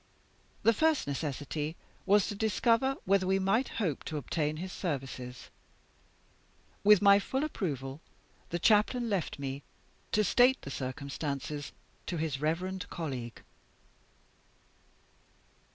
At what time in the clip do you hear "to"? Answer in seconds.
2.25-2.33, 4.05-4.17, 10.11-10.23, 12.07-12.17